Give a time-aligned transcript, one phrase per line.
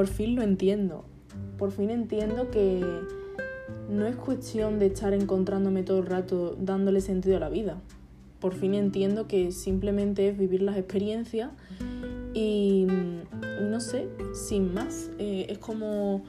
[0.00, 1.04] por fin lo entiendo.
[1.58, 2.82] Por fin entiendo que
[3.90, 7.82] no es cuestión de estar encontrándome todo el rato dándole sentido a la vida.
[8.40, 11.50] Por fin entiendo que simplemente es vivir las experiencias
[12.32, 12.86] y
[13.60, 15.10] no sé, sin más.
[15.18, 16.22] Eh, es como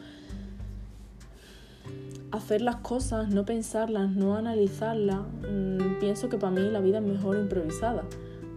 [2.32, 5.22] hacer las cosas, no pensarlas, no analizarlas.
[5.50, 8.04] Mm, pienso que para mí la vida es mejor improvisada,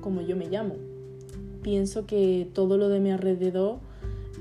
[0.00, 0.74] como yo me llamo.
[1.62, 3.78] Pienso que todo lo de mi alrededor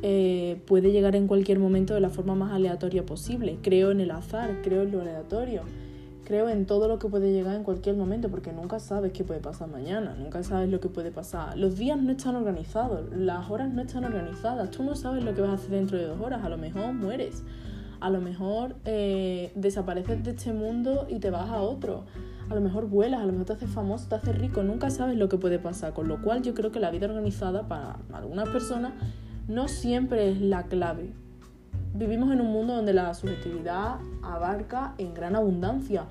[0.05, 3.57] eh, puede llegar en cualquier momento de la forma más aleatoria posible.
[3.61, 5.61] Creo en el azar, creo en lo aleatorio,
[6.25, 9.39] creo en todo lo que puede llegar en cualquier momento, porque nunca sabes qué puede
[9.39, 11.57] pasar mañana, nunca sabes lo que puede pasar.
[11.57, 15.39] Los días no están organizados, las horas no están organizadas, tú no sabes lo que
[15.39, 17.41] vas a hacer dentro de dos horas, a lo mejor mueres,
[18.01, 22.03] a lo mejor eh, desapareces de este mundo y te vas a otro.
[22.49, 25.15] A lo mejor vuelas, a lo mejor te haces famoso, te haces rico, nunca sabes
[25.15, 25.93] lo que puede pasar.
[25.93, 28.91] Con lo cual yo creo que la vida organizada para algunas personas
[29.47, 31.11] no siempre es la clave.
[31.93, 36.07] Vivimos en un mundo donde la subjetividad abarca en gran abundancia,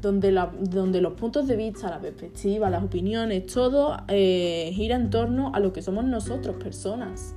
[0.00, 5.50] donde, donde los puntos de vista, la perspectiva, las opiniones, todo eh, gira en torno
[5.54, 7.34] a lo que somos nosotros, personas.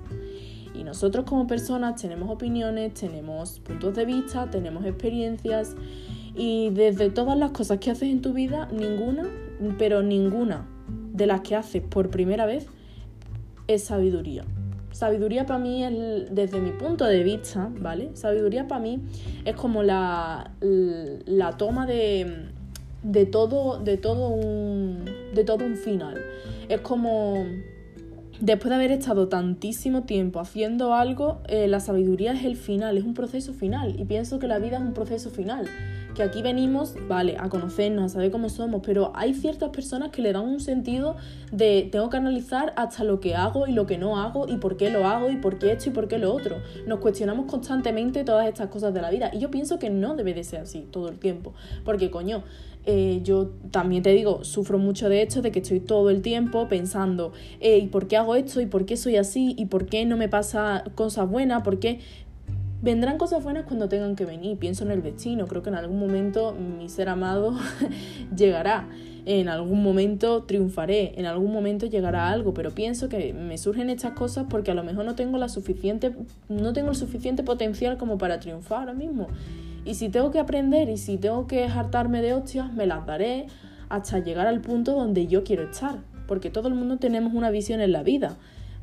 [0.76, 5.76] Y nosotros como personas tenemos opiniones, tenemos puntos de vista, tenemos experiencias
[6.36, 9.24] y desde todas las cosas que haces en tu vida, ninguna,
[9.80, 10.68] pero ninguna
[11.14, 12.68] de las que haces por primera vez
[13.68, 14.46] es sabiduría.
[14.98, 18.10] Sabiduría para mí, es, desde mi punto de vista, ¿vale?
[18.16, 19.00] Sabiduría para mí
[19.46, 22.48] es como la, la toma de,
[23.04, 26.20] de, todo, de, todo un, de todo un final.
[26.68, 27.46] Es como
[28.40, 33.04] después de haber estado tantísimo tiempo haciendo algo, eh, la sabiduría es el final, es
[33.04, 34.00] un proceso final.
[34.00, 35.68] Y pienso que la vida es un proceso final
[36.18, 40.24] que aquí venimos, vale, a conocernos, a saber cómo somos, pero hay ciertas personas que
[40.24, 41.16] le dan un sentido
[41.52, 44.78] de tengo que analizar hasta lo que hago y lo que no hago y por
[44.78, 46.58] qué lo hago y por qué esto y por qué lo otro.
[46.88, 50.34] Nos cuestionamos constantemente todas estas cosas de la vida y yo pienso que no debe
[50.34, 51.54] de ser así todo el tiempo,
[51.86, 52.44] porque coño,
[52.88, 56.68] eh, yo también te digo, sufro mucho de esto, de que estoy todo el tiempo
[56.68, 57.32] pensando,
[57.62, 58.60] ¿y por qué hago esto?
[58.60, 59.54] ¿Y por qué soy así?
[59.56, 61.62] ¿Y por qué no me pasa cosas buenas?
[61.62, 62.00] ¿Por qué?
[62.80, 64.58] Vendrán cosas buenas cuando tengan que venir.
[64.60, 65.48] Pienso en el destino.
[65.48, 67.58] Creo que en algún momento mi ser amado
[68.36, 68.88] llegará.
[69.26, 71.14] En algún momento triunfaré.
[71.18, 72.54] En algún momento llegará algo.
[72.54, 76.16] Pero pienso que me surgen estas cosas porque a lo mejor no tengo la suficiente.
[76.50, 79.28] no tengo el suficiente potencial como para triunfar ahora mismo.
[79.84, 83.48] Y si tengo que aprender y si tengo que hartarme de hostias, me las daré
[83.90, 85.98] hasta llegar al punto donde yo quiero estar.
[86.28, 88.38] Porque todo el mundo tenemos una visión en la vida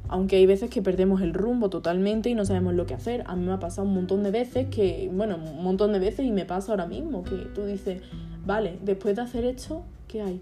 [0.09, 3.25] aunque hay veces que perdemos el rumbo totalmente y no sabemos lo que hacer.
[3.27, 6.27] A mí me ha pasado un montón de veces que, bueno, un montón de veces
[6.27, 8.03] y me pasa ahora mismo, que tú dices,
[8.45, 10.41] vale, después de hacer esto, ¿qué hay?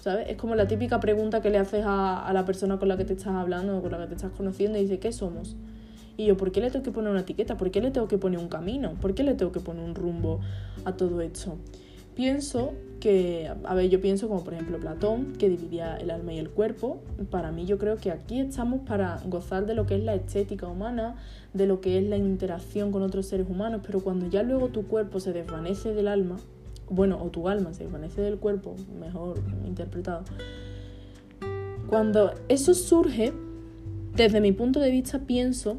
[0.00, 0.30] ¿Sabes?
[0.30, 3.12] Es como la típica pregunta que le haces a, la persona con la que te
[3.12, 5.56] estás hablando o con la que te estás conociendo y dice, ¿qué somos?
[6.16, 7.58] Y yo, ¿por qué le tengo que poner una etiqueta?
[7.58, 8.94] ¿Por qué le tengo que poner un camino?
[9.00, 10.40] ¿Por qué le tengo que poner un rumbo
[10.86, 11.58] a todo esto?
[12.16, 16.38] Pienso que, a ver, yo pienso como por ejemplo Platón, que dividía el alma y
[16.38, 17.02] el cuerpo.
[17.30, 20.66] Para mí yo creo que aquí estamos para gozar de lo que es la estética
[20.66, 21.16] humana,
[21.52, 24.86] de lo que es la interacción con otros seres humanos, pero cuando ya luego tu
[24.86, 26.38] cuerpo se desvanece del alma,
[26.88, 30.24] bueno, o tu alma se desvanece del cuerpo, mejor interpretado,
[31.88, 33.34] cuando eso surge,
[34.14, 35.76] desde mi punto de vista pienso,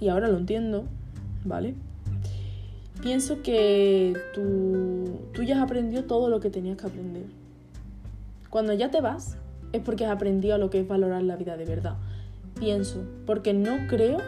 [0.00, 0.84] y ahora lo entiendo,
[1.44, 1.74] ¿vale?
[3.06, 7.22] Pienso que tú, tú ya has aprendido todo lo que tenías que aprender.
[8.50, 9.36] Cuando ya te vas,
[9.72, 11.94] es porque has aprendido lo que es valorar la vida de verdad.
[12.58, 14.18] Pienso, porque no creo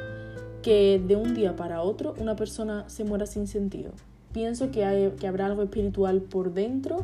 [0.62, 3.90] que de un día para otro una persona se muera sin sentido.
[4.32, 6.98] Pienso que, hay, que habrá algo espiritual por dentro,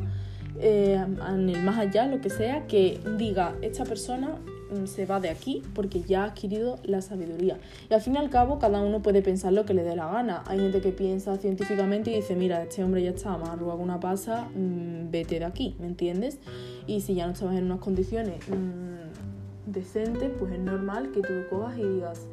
[0.61, 0.97] eh,
[1.27, 4.37] en el más allá, lo que sea, que diga, esta persona
[4.85, 7.57] se va de aquí porque ya ha adquirido la sabiduría.
[7.89, 10.11] Y al fin y al cabo, cada uno puede pensar lo que le dé la
[10.11, 10.43] gana.
[10.47, 13.99] Hay gente que piensa científicamente y dice, mira, este hombre ya está más arrugado una
[13.99, 16.39] pasa, mm, vete de aquí, ¿me entiendes?
[16.87, 21.33] Y si ya no estabas en unas condiciones mm, decentes, pues es normal que tú
[21.49, 22.27] cojas y digas,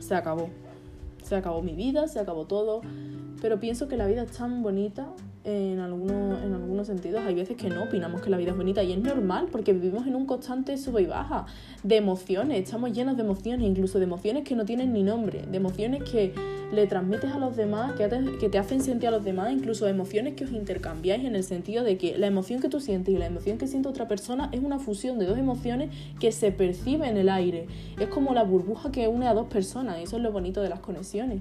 [0.00, 0.48] se acabó.
[1.22, 2.80] Se acabó mi vida, se acabó todo.
[3.40, 5.08] Pero pienso que la vida es tan bonita
[5.48, 7.22] en algunos, en algunos sentidos.
[7.26, 10.06] Hay veces que no opinamos que la vida es bonita y es normal porque vivimos
[10.06, 11.46] en un constante sube y baja
[11.82, 15.56] de emociones, estamos llenos de emociones, incluso de emociones que no tienen ni nombre, de
[15.56, 16.34] emociones que
[16.72, 19.86] le transmites a los demás, que te, que te hacen sentir a los demás, incluso
[19.86, 23.18] emociones que os intercambiáis en el sentido de que la emoción que tú sientes y
[23.18, 25.90] la emoción que siente otra persona es una fusión de dos emociones
[26.20, 27.66] que se percibe en el aire.
[27.98, 30.68] Es como la burbuja que une a dos personas y eso es lo bonito de
[30.68, 31.40] las conexiones.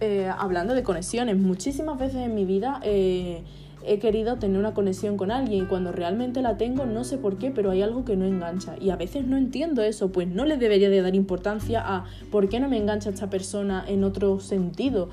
[0.00, 2.80] Eh, hablando de conexiones, muchísimas veces en mi vida...
[2.82, 3.37] Eh,
[3.84, 7.38] he querido tener una conexión con alguien y cuando realmente la tengo no sé por
[7.38, 10.44] qué, pero hay algo que no engancha y a veces no entiendo eso, pues no
[10.44, 14.40] le debería de dar importancia a por qué no me engancha esta persona en otro
[14.40, 15.10] sentido.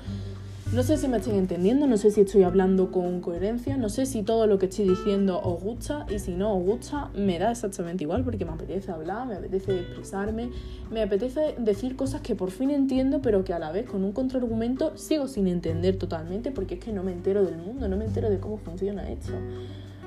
[0.72, 4.04] No sé si me estoy entendiendo, no sé si estoy hablando con coherencia, no sé
[4.04, 7.52] si todo lo que estoy diciendo os gusta y si no os gusta me da
[7.52, 10.50] exactamente igual porque me apetece hablar, me apetece expresarme,
[10.90, 14.10] me apetece decir cosas que por fin entiendo pero que a la vez con un
[14.10, 18.04] contraargumento sigo sin entender totalmente porque es que no me entero del mundo, no me
[18.04, 19.32] entero de cómo funciona esto.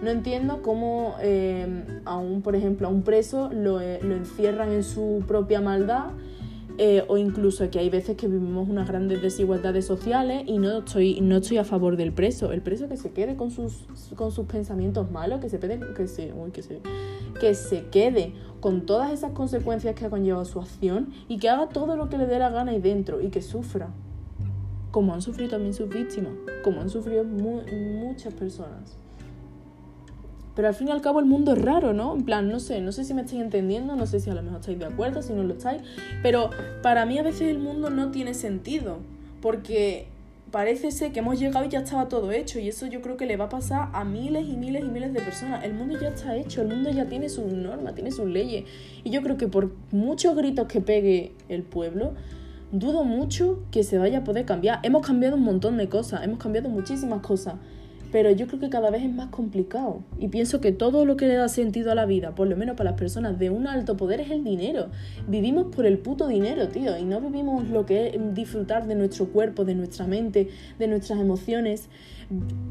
[0.03, 4.71] No entiendo cómo eh, a un, por ejemplo, a un preso lo, eh, lo encierran
[4.71, 6.11] en su propia maldad
[6.81, 11.20] eh, o incluso que hay veces que vivimos unas grandes desigualdades sociales y no estoy,
[11.20, 12.54] no estoy a favor del preso.
[12.54, 13.84] El preso que se quede con sus,
[14.16, 16.81] con sus pensamientos malos, que se, se, que, se,
[17.38, 18.31] que se quede
[18.62, 22.18] con todas esas consecuencias que ha conllevado su acción y que haga todo lo que
[22.18, 23.90] le dé la gana ahí dentro y que sufra.
[24.92, 26.31] Como han sufrido también sus víctimas,
[26.64, 28.98] como han sufrido muchas personas.
[30.56, 32.16] Pero al fin y al cabo el mundo es raro, ¿no?
[32.16, 34.42] En plan, no sé, no sé si me estáis entendiendo, no sé si a lo
[34.42, 35.81] mejor estáis de acuerdo, si no lo estáis,
[36.22, 36.50] pero
[36.81, 38.98] para mí a veces el mundo no tiene sentido,
[39.42, 40.07] porque
[40.51, 43.25] parece ser que hemos llegado y ya estaba todo hecho, y eso yo creo que
[43.25, 45.63] le va a pasar a miles y miles y miles de personas.
[45.63, 48.66] El mundo ya está hecho, el mundo ya tiene sus normas, tiene sus leyes,
[49.04, 52.13] y yo creo que por muchos gritos que pegue el pueblo,
[52.72, 54.80] dudo mucho que se vaya a poder cambiar.
[54.84, 57.56] Hemos cambiado un montón de cosas, hemos cambiado muchísimas cosas
[58.11, 60.03] pero yo creo que cada vez es más complicado.
[60.19, 62.75] Y pienso que todo lo que le da sentido a la vida, por lo menos
[62.75, 64.88] para las personas de un alto poder, es el dinero.
[65.27, 69.27] Vivimos por el puto dinero, tío, y no vivimos lo que es disfrutar de nuestro
[69.27, 71.89] cuerpo, de nuestra mente, de nuestras emociones.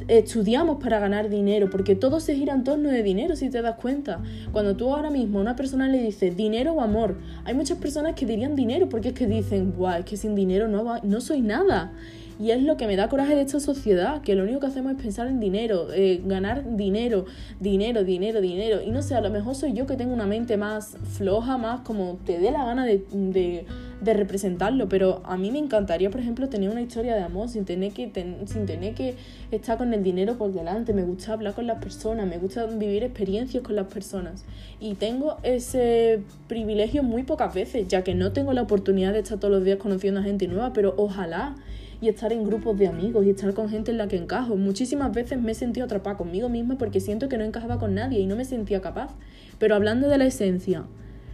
[0.07, 3.77] Estudiamos para ganar dinero, porque todo se gira en torno de dinero, si te das
[3.77, 4.23] cuenta.
[4.53, 8.15] Cuando tú ahora mismo a una persona le dices dinero o amor, hay muchas personas
[8.15, 11.43] que dirían dinero, porque es que dicen, guau, es que sin dinero no, no soy
[11.43, 11.93] nada.
[12.41, 14.93] Y es lo que me da coraje de esta sociedad, que lo único que hacemos
[14.93, 17.25] es pensar en dinero, eh, ganar dinero,
[17.59, 18.81] dinero, dinero, dinero.
[18.81, 21.81] Y no sé, a lo mejor soy yo que tengo una mente más floja, más
[21.81, 26.49] como te dé la gana de, de, representarlo, pero a mí me encantaría, por ejemplo,
[26.49, 28.11] tener una historia de amor sin tener, que
[28.47, 29.17] sin tener que
[29.51, 30.93] estar con el dinero por delante.
[30.93, 34.45] Me gusta hablar con las personas, me gusta vivir experiencias con las personas.
[34.79, 39.39] Y tengo ese privilegio muy pocas veces, ya que no tengo la oportunidad de estar
[39.41, 41.57] todos los días conociendo a gente nueva, pero ojalá
[42.01, 44.57] y estar en grupos de amigos y estar con gente en la que encajo.
[44.57, 48.21] Muchísimas veces me he sentido atrapada conmigo misma porque siento que no encajaba con nadie
[48.21, 49.15] y no me sentía capaz.
[49.59, 50.85] Pero hablando de la esencia,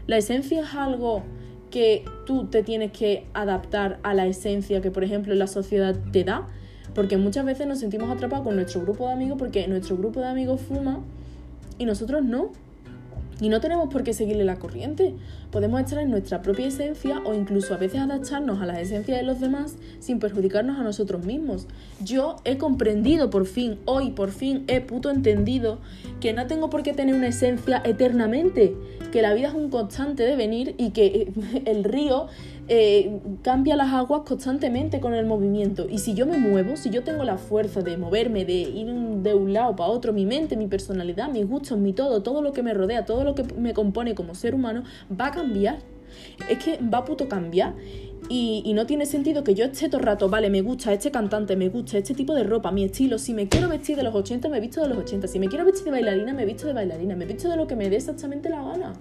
[0.07, 1.23] la esencia es algo
[1.71, 6.25] que tú te tienes que adaptar a la esencia que, por ejemplo, la sociedad te
[6.25, 6.49] da.
[6.95, 10.29] Porque muchas veces nos sentimos atrapados con nuestro grupo de amigos porque nuestro grupo de
[10.29, 11.01] amigos fuma
[11.79, 12.53] y nosotros no.
[13.41, 15.15] Y no tenemos por qué seguirle la corriente.
[15.55, 19.23] Podemos estar en nuestra propia esencia o incluso a veces adaptarnos a las esencias de
[19.23, 21.69] los demás sin perjudicarnos a nosotros mismos.
[22.03, 25.79] Yo he comprendido por fin, hoy por fin he puto entendido
[26.21, 28.75] que no tengo por qué tener una esencia eternamente,
[29.13, 31.33] que la vida es un constante de venir y que
[31.67, 32.27] el río
[32.67, 35.87] eh, cambia las aguas constantemente con el movimiento.
[35.89, 38.87] Y si yo me muevo, si yo tengo la fuerza de moverme, de ir
[39.23, 42.53] de un lado para otro, mi mente, mi personalidad, mis gustos, mi todo, todo lo
[42.53, 45.44] que me rodea, todo lo que me compone como ser humano, va a cambiar.
[46.49, 47.75] Es que va a puto cambiar.
[48.29, 51.57] Y, no tiene sentido que yo esté todo el rato, vale, me gusta este cantante,
[51.57, 53.19] me gusta este tipo de ropa, mi estilo.
[53.19, 55.29] Si me quiero vestir de los 80, me visto de los 80.
[55.29, 57.17] Si me quiero vestir de bailarina, me visto de bailarina.
[57.17, 58.95] Me visto de lo que me dé exactamente la gana.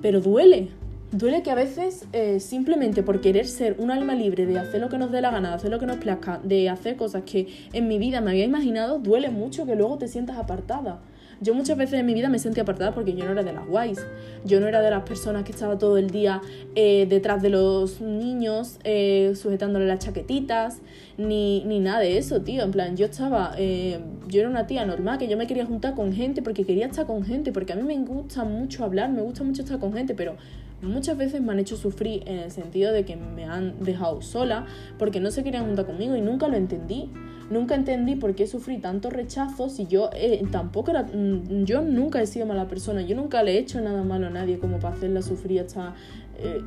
[0.00, 0.70] Pero duele,
[1.12, 4.88] Duele que a veces eh, simplemente por querer ser un alma libre de hacer lo
[4.88, 7.48] que nos dé la gana, de hacer lo que nos plazca, de hacer cosas que
[7.74, 11.02] en mi vida me había imaginado, duele mucho que luego te sientas apartada.
[11.42, 13.66] Yo muchas veces en mi vida me sentí apartada porque yo no era de las
[13.66, 13.98] guays.
[14.44, 16.40] Yo no era de las personas que estaba todo el día
[16.76, 20.78] eh, detrás de los niños, eh, sujetándole las chaquetitas,
[21.18, 22.62] ni, ni, nada de eso, tío.
[22.62, 26.12] En plan, yo estaba, yo era una tía normal, que yo me quería juntar con
[26.12, 29.42] gente porque quería estar con gente, porque a mí me gusta mucho hablar, me gusta
[29.42, 30.36] mucho estar con gente, pero
[30.82, 34.66] muchas veces me han hecho sufrir en el sentido de que me han dejado sola
[34.98, 37.10] porque no se querían juntar conmigo y nunca lo entendí.
[37.52, 41.02] Nunca entendí por qué sufrí tanto rechazo si yo eh, tampoco era...
[41.02, 44.30] Mm, yo nunca he sido mala persona, yo nunca le he hecho nada malo a
[44.30, 45.94] nadie como para hacerla sufrir hasta,
[46.38, 46.62] eh,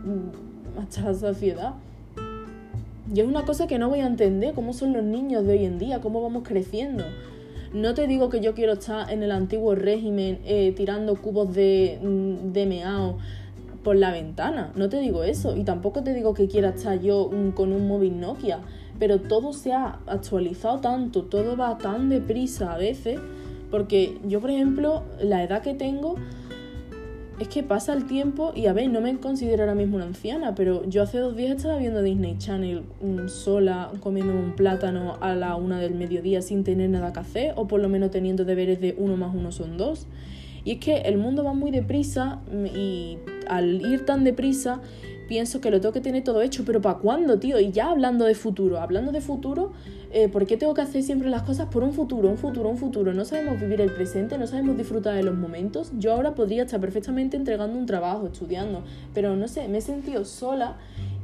[0.80, 1.74] hasta la saciedad.
[3.12, 5.66] Y es una cosa que no voy a entender, cómo son los niños de hoy
[5.66, 7.04] en día, cómo vamos creciendo.
[7.74, 11.98] No te digo que yo quiero estar en el antiguo régimen eh, tirando cubos de,
[12.00, 13.18] mm, de meao
[13.84, 14.72] por la ventana.
[14.76, 15.58] No te digo eso.
[15.58, 18.60] Y tampoco te digo que quiera estar yo con un móvil Nokia.
[19.00, 23.20] Pero todo se ha actualizado tanto, todo va tan deprisa a veces.
[23.72, 26.16] Porque yo, por ejemplo, la edad que tengo,
[27.40, 30.56] es que pasa el tiempo y a ver, no me considero ahora mismo una anciana,
[30.56, 35.36] pero yo hace dos días estaba viendo Disney Channel mm, sola, comiendo un plátano a
[35.36, 38.80] la una del mediodía sin tener nada que hacer, o por lo menos teniendo deberes
[38.80, 40.08] de uno más uno son dos.
[40.64, 44.82] Y es que el mundo va muy deprisa mm, y al ir tan deprisa
[45.28, 47.60] pienso que lo tengo que tener todo hecho, pero ¿para cuándo, tío?
[47.60, 49.72] Y ya hablando de futuro, hablando de futuro,
[50.12, 52.78] eh, ¿por qué tengo que hacer siempre las cosas por un futuro, un futuro, un
[52.78, 53.14] futuro?
[53.14, 55.92] No sabemos vivir el presente, no sabemos disfrutar de los momentos.
[55.98, 60.26] Yo ahora podría estar perfectamente entregando un trabajo, estudiando, pero no sé, me he sentido
[60.26, 60.78] sola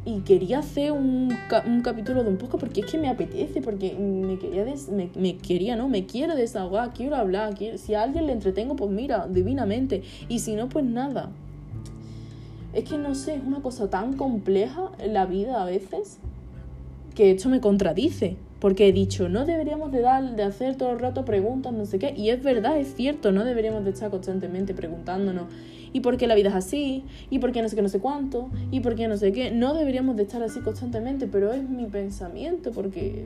[0.04, 1.32] y quería hacer un,
[1.68, 4.66] un capítulo de un poco porque es que me apetece, porque me quería,
[5.16, 5.90] me, quería, ¿no?
[5.90, 10.56] Me quiero desahogar, quiero hablar, si a alguien le entretengo, pues mira, divinamente, y si
[10.56, 11.30] no, pues nada.
[12.74, 16.20] Es que no sé, es una cosa tan compleja en la vida a veces
[17.16, 18.38] que esto me contradice.
[18.60, 21.98] Porque he dicho, no deberíamos de dar, de hacer todo el rato preguntas, no sé
[21.98, 22.14] qué.
[22.16, 25.46] Y es verdad, es cierto, no deberíamos de estar constantemente preguntándonos.
[25.94, 27.04] ¿Y por qué la vida es así?
[27.32, 28.50] ¿Y por qué no sé qué, no sé cuánto?
[28.70, 29.50] ¿Y por qué no sé qué?
[29.50, 33.26] No deberíamos de estar así constantemente, pero es mi pensamiento porque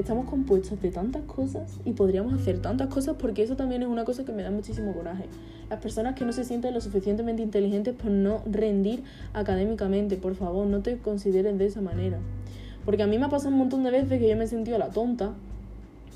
[0.00, 4.04] estamos compuestos de tantas cosas y podríamos hacer tantas cosas porque eso también es una
[4.04, 5.24] cosa que me da muchísimo coraje.
[5.68, 9.02] Las personas que no se sienten lo suficientemente inteligentes por no rendir
[9.32, 12.18] académicamente, por favor, no te consideren de esa manera.
[12.84, 14.78] Porque a mí me ha pasado un montón de veces que yo me he sentido
[14.78, 15.32] la tonta,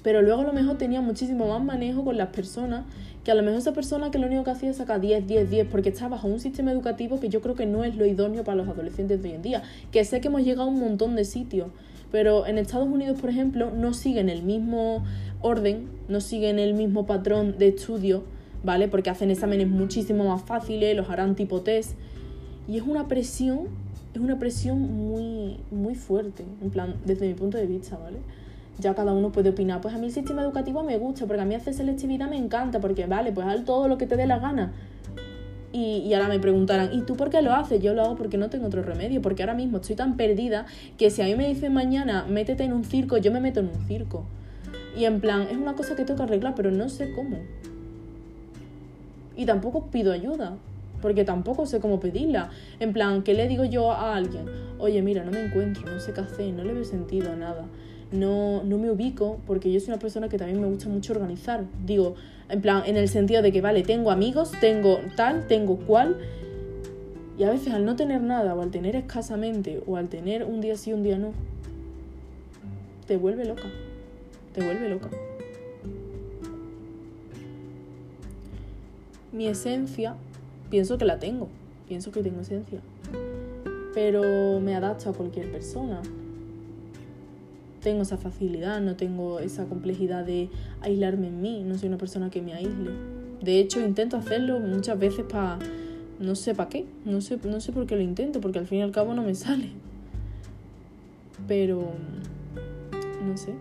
[0.02, 2.84] pero luego a lo mejor tenía muchísimo más manejo con las personas,
[3.24, 5.50] que a lo mejor esa persona que lo único que hacía es sacar 10, 10,
[5.50, 8.44] 10, porque está bajo un sistema educativo que yo creo que no es lo idóneo
[8.44, 9.62] para los adolescentes de hoy en día,
[9.92, 11.68] que sé que hemos llegado a un montón de sitios,
[12.14, 15.02] pero en Estados Unidos, por ejemplo, no siguen el mismo
[15.40, 18.22] orden, no siguen el mismo patrón de estudio,
[18.62, 18.86] ¿vale?
[18.86, 21.96] Porque hacen exámenes muchísimo más fáciles, los harán tipo test.
[22.68, 23.66] Y es una presión,
[24.14, 28.18] es una presión muy, muy fuerte, en plan, desde mi punto de vista, ¿vale?
[28.78, 31.44] Ya cada uno puede opinar, pues a mí el sistema educativo me gusta, porque a
[31.44, 34.38] mí hacer selectividad me encanta, porque vale, pues haz todo lo que te dé la
[34.38, 34.72] gana.
[35.76, 37.82] Y, ahora me preguntarán, ¿y tú por qué lo haces?
[37.82, 40.66] Yo lo hago porque no tengo otro remedio, porque ahora mismo estoy tan perdida
[40.96, 43.70] que si a mí me dicen mañana, métete en un circo, yo me meto en
[43.70, 44.24] un circo.
[44.96, 47.38] Y en plan, es una cosa que tengo que arreglar, pero no sé cómo.
[49.36, 50.54] Y tampoco pido ayuda,
[51.02, 52.50] porque tampoco sé cómo pedirla.
[52.78, 54.44] En plan, ¿qué le digo yo a alguien?
[54.78, 57.64] Oye, mira, no me encuentro, no sé qué hacer, no le veo sentido a nada
[58.14, 61.64] no, no me ubico porque yo soy una persona que también me gusta mucho organizar.
[61.84, 62.14] Digo,
[62.48, 66.16] en plan, en el sentido de que, vale, tengo amigos, tengo tal, tengo cual.
[67.36, 70.60] Y a veces al no tener nada, o al tener escasamente, o al tener un
[70.60, 71.32] día sí, un día no,
[73.06, 73.68] te vuelve loca.
[74.54, 75.10] Te vuelve loca.
[79.32, 80.14] Mi esencia,
[80.70, 81.48] pienso que la tengo.
[81.88, 82.80] Pienso que tengo esencia.
[83.94, 86.00] Pero me adapto a cualquier persona
[87.84, 90.48] tengo esa facilidad, no tengo esa complejidad de
[90.80, 92.90] aislarme en mí, no soy una persona que me aísle.
[93.42, 95.58] De hecho, intento hacerlo muchas veces para...
[96.18, 98.78] No sé para qué, no sé, no sé por qué lo intento, porque al fin
[98.78, 99.68] y al cabo no me sale.
[101.46, 101.92] Pero...
[103.26, 103.52] No sé.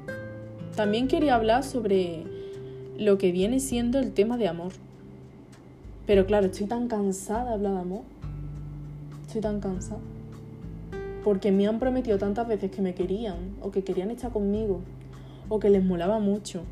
[0.75, 2.23] También quería hablar sobre
[2.97, 4.71] lo que viene siendo el tema de amor.
[6.07, 8.03] Pero claro, estoy tan cansada de hablar de amor.
[9.25, 9.99] Estoy tan cansada
[11.23, 14.81] porque me han prometido tantas veces que me querían o que querían estar conmigo
[15.49, 16.63] o que les molaba mucho.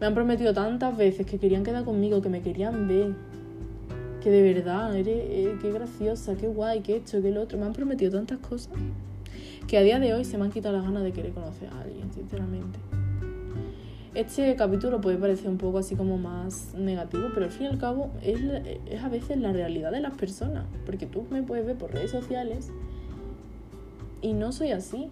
[0.00, 3.14] Me han prometido tantas veces que querían quedar conmigo, que me querían ver,
[4.20, 7.58] que de verdad, eres, eh, qué graciosa, qué guay, qué esto, qué lo otro.
[7.58, 8.72] Me han prometido tantas cosas
[9.66, 11.80] que a día de hoy se me han quitado las ganas de querer conocer a
[11.80, 12.78] alguien, sinceramente.
[14.14, 17.78] Este capítulo puede parecer un poco así como más negativo, pero al fin y al
[17.78, 18.38] cabo es,
[18.86, 22.10] es a veces la realidad de las personas, porque tú me puedes ver por redes
[22.10, 22.70] sociales
[24.22, 25.10] y no soy así.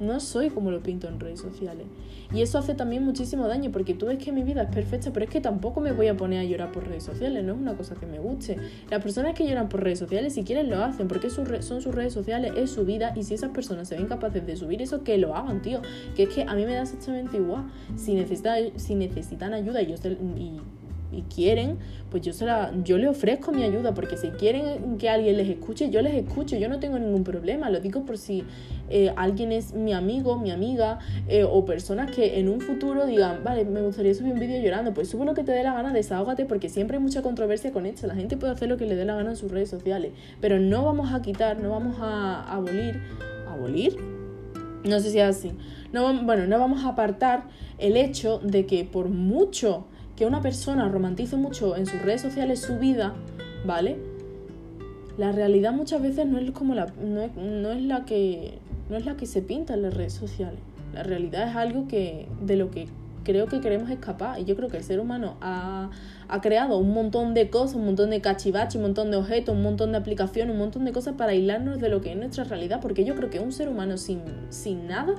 [0.00, 1.86] No soy como lo pinto en redes sociales.
[2.32, 5.24] Y eso hace también muchísimo daño porque tú ves que mi vida es perfecta, pero
[5.24, 7.74] es que tampoco me voy a poner a llorar por redes sociales, no es una
[7.74, 8.58] cosa que me guste.
[8.90, 12.12] Las personas que lloran por redes sociales, si quieren, lo hacen porque son sus redes
[12.12, 15.16] sociales, es su vida y si esas personas se ven capaces de subir eso, que
[15.18, 15.80] lo hagan, tío.
[16.14, 17.64] Que es que a mí me da exactamente igual.
[17.96, 19.94] Si, necesitan, si necesitan ayuda y, yo
[20.36, 20.60] y
[21.10, 21.78] y quieren,
[22.10, 22.46] pues yo, se
[22.84, 26.56] yo le ofrezco mi ayuda, porque si quieren que alguien les escuche, yo les escucho,
[26.56, 28.44] yo no tengo ningún problema, lo digo por si
[28.90, 30.98] eh, alguien es mi amigo, mi amiga,
[31.28, 34.92] eh, o personas que en un futuro digan, vale, me gustaría subir un vídeo llorando,
[34.92, 37.86] pues sube lo que te dé la gana, desahógate, porque siempre hay mucha controversia con
[37.86, 40.12] esto, la gente puede hacer lo que le dé la gana en sus redes sociales,
[40.40, 43.00] pero no vamos a quitar, no vamos a abolir,
[43.48, 43.96] abolir,
[44.84, 45.52] no sé si es así,
[45.92, 47.44] no, bueno, no vamos a apartar
[47.78, 49.86] el hecho de que por mucho
[50.18, 53.14] que una persona romantice mucho en sus redes sociales su vida,
[53.64, 53.98] ¿vale?
[55.16, 58.58] La realidad muchas veces no es como la no es, la que
[58.90, 60.58] no es la que se pinta en las redes sociales.
[60.92, 62.88] La realidad es algo que de lo que
[63.22, 64.40] creo que queremos escapar.
[64.40, 65.90] Y yo creo que el ser humano ha,
[66.26, 69.62] ha creado un montón de cosas, un montón de cachivaches, un montón de objetos, un
[69.62, 72.80] montón de aplicaciones, un montón de cosas para aislarnos de lo que es nuestra realidad.
[72.80, 75.14] Porque yo creo que un ser humano sin, sin nada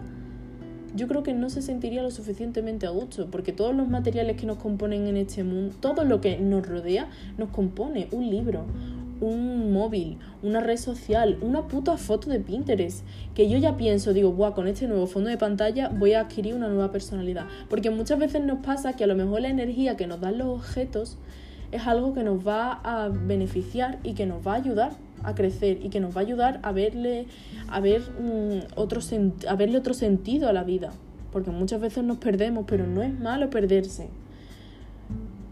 [0.95, 4.45] yo creo que no se sentiría lo suficientemente a gusto, porque todos los materiales que
[4.45, 8.07] nos componen en este mundo, todo lo que nos rodea, nos compone.
[8.11, 8.65] Un libro,
[9.21, 13.03] un móvil, una red social, una puta foto de Pinterest,
[13.35, 16.55] que yo ya pienso, digo, Buah, con este nuevo fondo de pantalla voy a adquirir
[16.55, 20.07] una nueva personalidad, porque muchas veces nos pasa que a lo mejor la energía que
[20.07, 21.17] nos dan los objetos
[21.71, 24.91] es algo que nos va a beneficiar y que nos va a ayudar
[25.23, 27.27] a crecer y que nos va a ayudar a verle,
[27.67, 29.01] a ver, mm, otro
[29.47, 30.91] a verle otro sentido a la vida.
[31.31, 34.09] Porque muchas veces nos perdemos, pero no es malo perderse.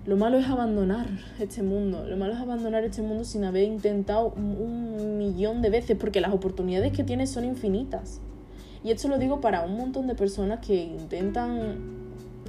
[0.05, 1.07] Lo malo es abandonar
[1.39, 2.05] este mundo.
[2.07, 6.33] Lo malo es abandonar este mundo sin haber intentado un millón de veces, porque las
[6.33, 8.21] oportunidades que tienes son infinitas.
[8.83, 12.07] Y esto lo digo para un montón de personas que intentan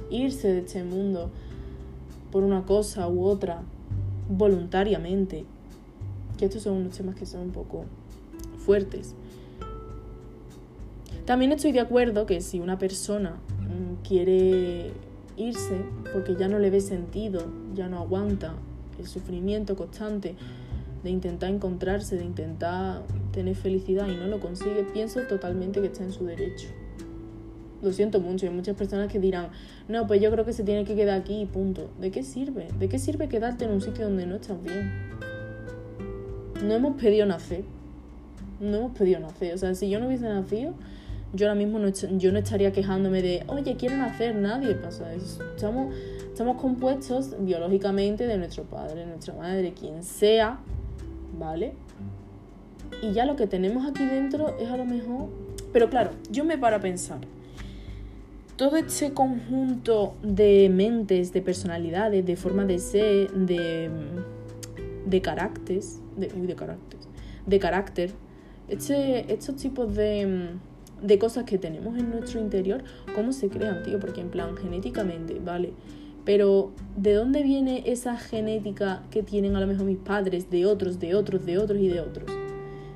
[0.09, 1.29] irse de este mundo
[2.31, 3.61] por una cosa u otra
[4.29, 5.45] voluntariamente
[6.39, 7.83] que estos son unos temas que son un poco
[8.65, 9.13] fuertes.
[11.25, 14.91] También estoy de acuerdo que si una persona mm, quiere
[15.35, 15.81] irse
[16.13, 18.53] porque ya no le ve sentido, ya no aguanta
[18.97, 20.35] el sufrimiento constante
[21.03, 26.03] de intentar encontrarse, de intentar tener felicidad y no lo consigue, pienso totalmente que está
[26.03, 26.69] en su derecho.
[27.81, 29.49] Lo siento mucho, hay muchas personas que dirán,
[29.87, 31.89] no, pues yo creo que se tiene que quedar aquí y punto.
[31.99, 32.67] ¿De qué sirve?
[32.77, 34.91] ¿De qué sirve quedarte en un sitio donde no estás bien?
[36.63, 37.63] No hemos pedido nacer.
[38.59, 39.53] No hemos pedido nacer.
[39.53, 40.73] O sea, si yo no hubiese nacido,
[41.33, 44.35] yo ahora mismo no, yo no estaría quejándome de, oye, quiero nacer.
[44.35, 45.43] Nadie pasa eso.
[45.55, 45.93] Estamos,
[46.25, 50.59] estamos compuestos biológicamente de nuestro padre, nuestra madre, quien sea,
[51.37, 51.73] ¿vale?
[53.01, 55.29] Y ya lo que tenemos aquí dentro es a lo mejor...
[55.71, 57.19] Pero claro, yo me paro a pensar.
[58.55, 63.89] Todo este conjunto de mentes, de personalidades, de forma de ser, de,
[65.09, 66.99] de caracteres, de, de carácter,
[67.45, 68.11] de carácter,
[68.67, 70.49] estos tipos de,
[71.01, 72.83] de cosas que tenemos en nuestro interior,
[73.15, 73.99] ¿cómo se crean, tío?
[73.99, 75.73] Porque en plan, genéticamente, ¿vale?
[76.25, 80.99] Pero ¿de dónde viene esa genética que tienen a lo mejor mis padres, de otros,
[80.99, 82.29] de otros, de otros y de otros?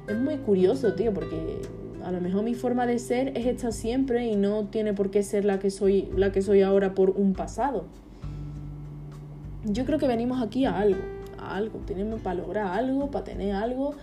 [0.07, 1.57] Es muy curioso, tío, porque
[2.03, 5.23] a lo mejor mi forma de ser es esta siempre y no tiene por qué
[5.23, 7.85] ser la que soy, la que soy ahora por un pasado.
[9.65, 10.99] Yo creo que venimos aquí a algo
[11.51, 13.95] algo, tenemos para lograr algo, para tener algo.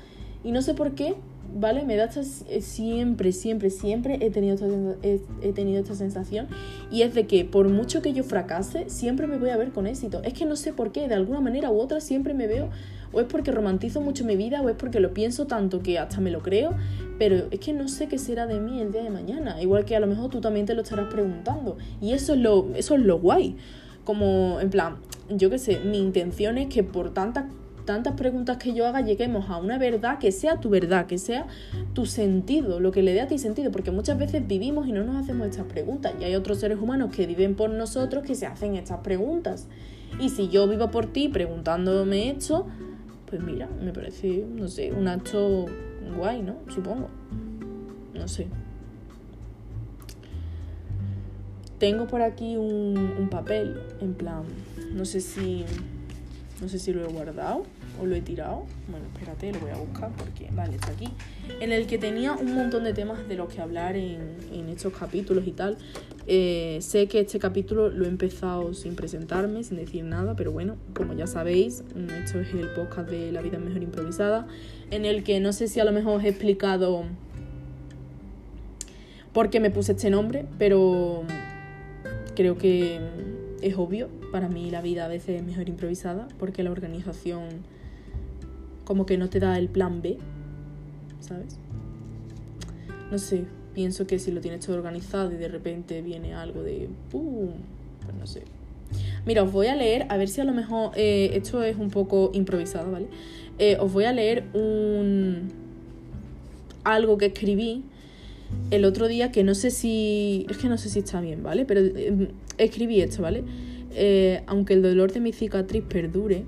[0.43, 1.17] Y no sé por qué,
[1.55, 1.85] ¿vale?
[1.85, 4.67] Me da esta, eh, siempre, siempre, siempre he tenido, esta,
[5.03, 6.49] he, tenido esta sensación.
[6.91, 9.87] Y es de que por mucho que yo fracase, siempre me voy a ver con
[9.87, 10.23] éxito.
[10.23, 12.71] Es que no sé por qué, de alguna manera u otra siempre me veo,
[13.13, 16.21] o es porque romantizo mucho mi vida, o es porque lo pienso tanto que hasta
[16.21, 16.75] me lo creo,
[17.19, 19.61] pero es que no sé qué será de mí el día de mañana.
[19.61, 21.77] Igual que a lo mejor tú también te lo estarás preguntando.
[22.01, 23.57] Y eso es lo, eso es lo guay.
[24.05, 24.97] Como, en plan,
[25.31, 27.45] yo qué sé, mi intención es que por tantas
[27.91, 31.47] tantas preguntas que yo haga lleguemos a una verdad que sea tu verdad, que sea
[31.93, 35.03] tu sentido, lo que le dé a ti sentido, porque muchas veces vivimos y no
[35.03, 38.47] nos hacemos estas preguntas y hay otros seres humanos que viven por nosotros que se
[38.47, 39.67] hacen estas preguntas.
[40.21, 42.67] Y si yo vivo por ti preguntándome esto,
[43.27, 45.67] pues mira, me parece, no sé, un acto
[46.17, 46.57] guay, ¿no?
[46.69, 47.09] Supongo.
[48.15, 48.47] No sé.
[51.79, 54.43] Tengo por aquí un, un papel, en plan,
[54.91, 55.65] no sé si.
[56.61, 57.63] No sé si lo he guardado
[57.99, 58.67] o lo he tirado.
[58.89, 61.09] Bueno, espérate, lo voy a buscar porque, vale, está aquí.
[61.59, 64.93] En el que tenía un montón de temas de los que hablar en, en estos
[64.93, 65.79] capítulos y tal.
[66.27, 70.77] Eh, sé que este capítulo lo he empezado sin presentarme, sin decir nada, pero bueno,
[70.95, 71.83] como ya sabéis,
[72.23, 74.47] esto es el podcast de La vida mejor improvisada,
[74.91, 77.05] en el que no sé si a lo mejor os he explicado
[79.33, 81.25] por qué me puse este nombre, pero
[82.37, 83.01] creo que
[83.63, 87.49] es obvio, para mí la vida a veces es mejor improvisada porque la organización
[88.85, 90.19] como que no te da el plan B,
[91.21, 91.59] ¿sabes?
[93.11, 96.89] No sé, pienso que si lo tienes todo organizado y de repente viene algo de
[97.11, 97.51] ¡pum!
[98.05, 98.43] Pues no sé.
[99.27, 101.91] Mira, os voy a leer, a ver si a lo mejor eh, esto es un
[101.91, 103.07] poco improvisado, ¿vale?
[103.59, 105.53] Eh, os voy a leer un
[106.83, 107.85] algo que escribí
[108.71, 110.47] el otro día que no sé si.
[110.49, 111.65] Es que no sé si está bien, ¿vale?
[111.65, 113.45] Pero em, escribí esto, ¿vale?
[113.93, 116.45] Eh, aunque el dolor de mi cicatriz perdure.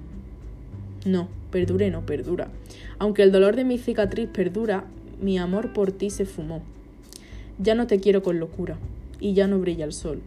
[1.04, 2.48] No, perdure no, perdura.
[2.98, 4.84] Aunque el dolor de mi cicatriz perdura,
[5.20, 6.62] mi amor por ti se fumó.
[7.58, 8.78] Ya no te quiero con locura
[9.20, 10.20] y ya no brilla el sol.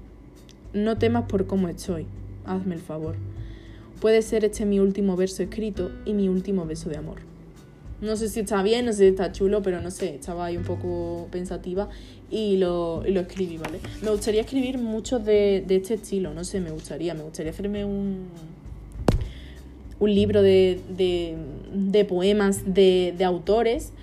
[0.74, 2.06] No temas por cómo estoy,
[2.46, 3.16] hazme el favor.
[4.02, 7.35] Puede ser este mi último verso escrito y mi último beso de amor.
[8.02, 10.58] No sé si está bien, no sé si está chulo, pero no sé, estaba ahí
[10.58, 11.90] un poco pensativa
[12.30, 13.80] y lo, lo escribí, ¿vale?
[14.02, 17.86] Me gustaría escribir muchos de, de este estilo, no sé, me gustaría, me gustaría hacerme
[17.86, 18.28] un,
[20.00, 21.36] un libro de, de,
[21.74, 23.94] de poemas de, autores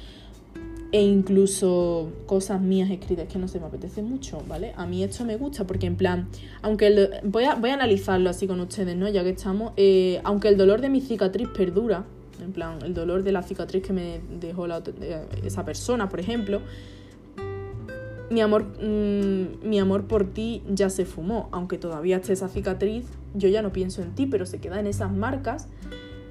[0.90, 4.72] e incluso cosas mías escritas que no se me apetece mucho, ¿vale?
[4.76, 6.28] A mí esto me gusta porque en plan,
[6.60, 9.08] aunque voy, a, voy a analizarlo así con ustedes, ¿no?
[9.08, 12.04] Ya que estamos, eh, aunque el dolor de mi cicatriz perdura,
[12.42, 14.82] en plan, el dolor de la cicatriz que me dejó la,
[15.44, 16.60] esa persona, por ejemplo,
[18.30, 23.04] mi amor, mm, mi amor por ti ya se fumó, aunque todavía esté esa cicatriz,
[23.34, 25.68] yo ya no pienso en ti, pero se queda en esas marcas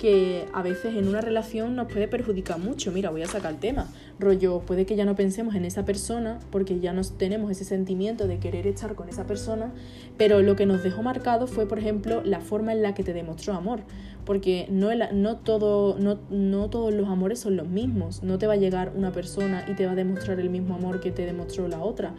[0.01, 2.91] que a veces en una relación nos puede perjudicar mucho.
[2.91, 3.87] Mira, voy a sacar el tema.
[4.19, 8.25] Rollo, puede que ya no pensemos en esa persona porque ya no tenemos ese sentimiento
[8.25, 9.71] de querer estar con esa persona,
[10.17, 13.13] pero lo que nos dejó marcado fue, por ejemplo, la forma en la que te
[13.13, 13.81] demostró amor.
[14.25, 18.23] Porque no, todo, no, no todos los amores son los mismos.
[18.23, 20.99] No te va a llegar una persona y te va a demostrar el mismo amor
[20.99, 22.13] que te demostró la otra.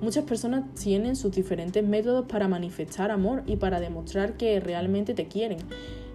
[0.00, 5.26] Muchas personas tienen sus diferentes métodos para manifestar amor y para demostrar que realmente te
[5.26, 5.58] quieren.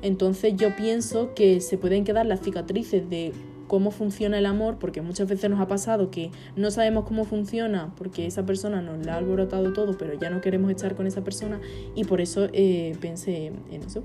[0.01, 3.33] Entonces yo pienso que se pueden quedar las cicatrices de
[3.67, 7.93] cómo funciona el amor, porque muchas veces nos ha pasado que no sabemos cómo funciona
[7.97, 11.23] porque esa persona nos la ha alborotado todo, pero ya no queremos estar con esa
[11.23, 11.59] persona
[11.95, 14.03] y por eso eh, pensé en eso.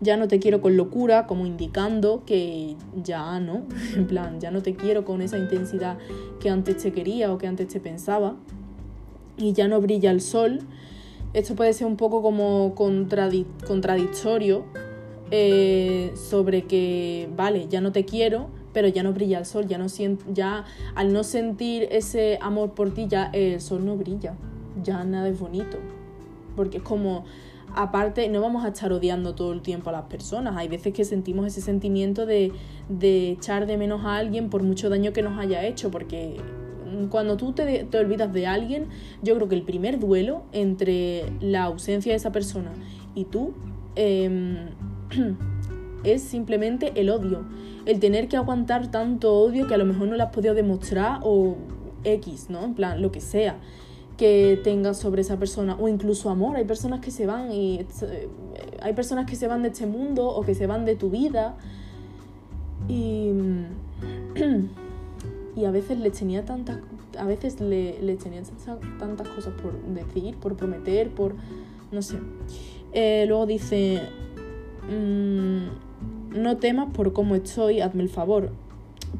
[0.00, 4.62] Ya no te quiero con locura, como indicando que ya no, en plan, ya no
[4.62, 5.98] te quiero con esa intensidad
[6.40, 8.36] que antes te quería o que antes te pensaba.
[9.36, 10.60] Y ya no brilla el sol.
[11.34, 14.64] Esto puede ser un poco como contradictorio,
[15.30, 19.78] eh, sobre que, vale, ya no te quiero, pero ya no brilla el sol, ya
[19.78, 19.86] no
[20.32, 20.64] ya
[20.96, 24.34] al no sentir ese amor por ti, ya el sol no brilla,
[24.82, 25.78] ya nada es bonito.
[26.56, 27.24] Porque es como,
[27.74, 30.56] aparte, no vamos a estar odiando todo el tiempo a las personas.
[30.56, 32.52] Hay veces que sentimos ese sentimiento de,
[32.88, 36.36] de echar de menos a alguien por mucho daño que nos haya hecho, porque
[37.08, 38.86] cuando tú te, te, olvidas de alguien,
[39.22, 42.72] yo creo que el primer duelo entre la ausencia de esa persona
[43.14, 43.54] y tú
[43.96, 44.68] eh,
[46.04, 47.44] es simplemente el odio.
[47.86, 51.20] El tener que aguantar tanto odio que a lo mejor no le has podido demostrar
[51.22, 51.56] o
[52.04, 52.64] X, ¿no?
[52.64, 53.58] En plan, lo que sea
[54.20, 56.56] que tengas sobre esa persona o incluso amor.
[56.56, 58.28] Hay personas que se van y eh,
[58.82, 61.56] hay personas que se van de este mundo o que se van de tu vida
[62.86, 63.32] y,
[65.56, 66.78] y a veces le tenía tantas
[67.18, 68.42] a veces le, le tenía
[68.98, 71.34] tantas cosas por decir, por prometer, por
[71.90, 72.18] no sé.
[72.92, 74.00] Eh, luego dice
[74.90, 75.68] Mm,
[76.34, 78.50] no temas por cómo estoy, hazme el favor.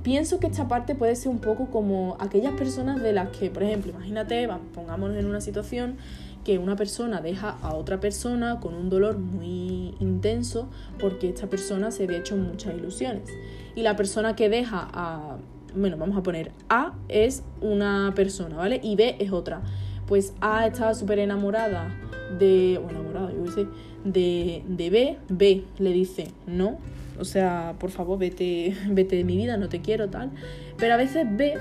[0.02, 3.62] Pienso que esta parte puede ser un poco como aquellas personas de las que, por
[3.62, 5.96] ejemplo, imagínate, pongámonos en una situación
[6.44, 11.90] que una persona deja a otra persona con un dolor muy intenso porque esta persona
[11.90, 13.28] se había hecho muchas ilusiones.
[13.74, 15.36] Y la persona que deja a,
[15.76, 18.80] bueno, vamos a poner A es una persona, ¿vale?
[18.82, 19.60] Y B es otra.
[20.06, 21.94] Pues A estaba súper enamorada
[22.38, 23.66] de, o enamorada, yo qué sé,
[24.04, 26.78] de, de B, B le dice no,
[27.20, 30.30] o sea, por favor, vete, vete de mi vida, no te quiero, tal.
[30.78, 31.54] Pero a veces B,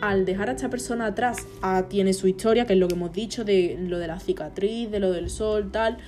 [0.00, 3.12] al dejar a esta persona atrás, A tiene su historia, que es lo que hemos
[3.12, 5.98] dicho, de lo de la cicatriz, de lo del sol, tal.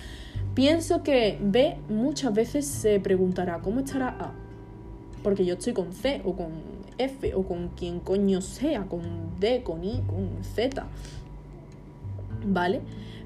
[0.55, 4.33] Pienso que B muchas veces se preguntará, ¿cómo estará A?
[5.23, 6.51] Porque yo estoy con C o con
[6.99, 9.03] F o con quien coño sea, con
[9.39, 10.87] D, con I, con Z.
[12.45, 12.81] ¿Vale?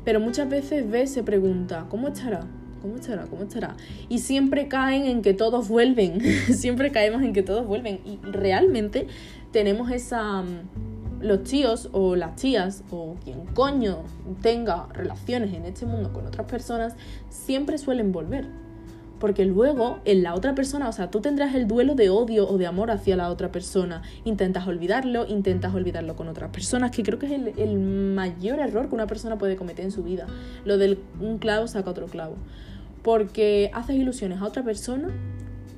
[0.05, 2.47] Pero muchas veces ves, se pregunta, ¿cómo estará?
[2.83, 3.25] ¿Cómo estará?
[3.27, 3.77] ¿Cómo estará?
[4.09, 6.21] Y siempre caen en que todos vuelven.
[6.55, 8.01] siempre caemos en que todos vuelven.
[8.05, 9.07] Y realmente
[9.53, 10.43] tenemos esa.
[10.43, 10.69] Mm,
[11.21, 14.03] los tíos o las tías o quien coño
[14.43, 16.95] tenga relaciones en este mundo con otras personas
[17.31, 18.47] siempre suelen volver
[19.19, 22.59] porque luego en la otra persona, o sea, tú tendrás el duelo de odio o
[22.59, 27.19] de amor hacia la otra persona, intentas olvidarlo, intentas olvidarlo con otras personas, que creo
[27.19, 30.27] que es el, mayor error que una persona puede cometer en su vida,
[30.65, 32.37] lo del un clavo saca otro clavo,
[33.03, 35.11] porque haces ilusiones a otra persona,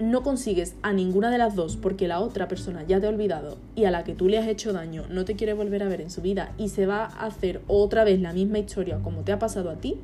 [0.00, 3.58] no consigues a ninguna de las dos porque la otra persona ya te ha olvidado
[3.74, 6.00] y a la que tú le has hecho daño no te quiere volver a ver
[6.00, 9.32] en su vida y se va a hacer otra vez la misma historia como te
[9.32, 9.96] ha pasado a ti,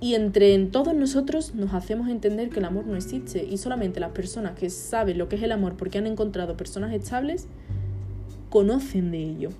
[0.00, 4.12] y entre todos nosotros nos hacemos entender que el amor no existe y solamente las
[4.12, 7.46] personas que saben lo que es el amor porque han encontrado personas estables
[8.48, 9.50] conocen de ello.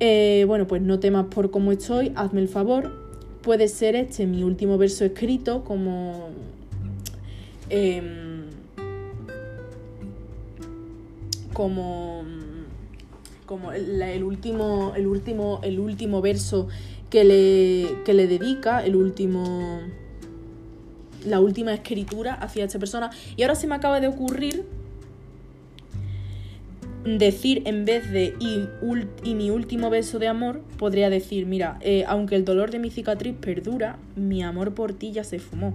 [0.00, 2.92] Eh, bueno, pues no temas por cómo estoy, hazme el favor.
[3.42, 6.30] Puede ser este mi último verso escrito como...
[7.68, 8.42] Em,
[11.52, 12.24] como
[13.46, 16.68] como el, último el último el último verso
[17.12, 19.82] que le, le dedica el último
[21.26, 23.10] la última escritura hacia esta persona.
[23.36, 24.64] Y ahora se me acaba de ocurrir
[27.04, 32.34] decir en vez de y, mi último beso de amor, podría decir, mira, eh, aunque
[32.34, 35.74] el dolor de mi cicatriz perdura, mi amor por ti ya se fumó.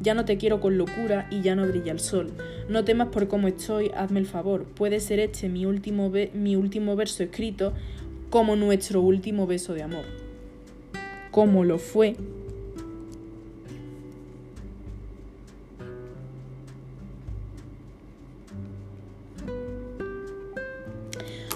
[0.00, 2.32] Ya no te quiero con locura y ya no brilla el sol.
[2.70, 4.64] No temas por cómo estoy, hazme el favor.
[4.64, 7.74] Puede ser este mi último, mi último verso escrito
[8.30, 10.27] como nuestro último beso de amor.
[11.38, 12.16] Como lo fue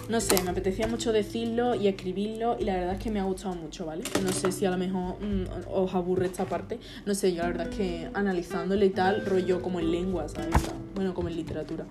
[0.09, 3.25] no sé, me apetecía mucho decirlo y escribirlo y la verdad es que me ha
[3.25, 4.05] gustado mucho, ¿vale?
[4.23, 7.49] No sé si a lo mejor mm, os aburre esta parte, no sé, yo la
[7.49, 10.55] verdad es que analizándole y tal, rollo como en lengua, ¿sabes?
[10.95, 11.87] Bueno, como en literatura.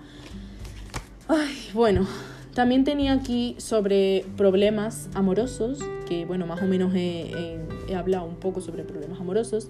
[1.28, 2.06] Ay, bueno,
[2.54, 8.36] también tenía aquí sobre problemas amorosos, que bueno, más o menos he, he hablado un
[8.36, 9.68] poco sobre problemas amorosos,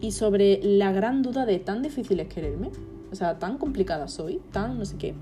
[0.00, 2.70] y sobre la gran duda de tan difícil es quererme,
[3.10, 5.14] o sea, tan complicada soy, tan no sé qué.